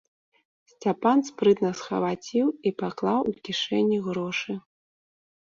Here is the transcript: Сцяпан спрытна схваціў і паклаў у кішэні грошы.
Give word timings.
Сцяпан 0.71 1.17
спрытна 1.29 1.71
схваціў 1.81 2.47
і 2.71 2.73
паклаў 2.81 3.19
у 3.33 3.35
кішэні 3.49 3.97
грошы. 4.09 4.53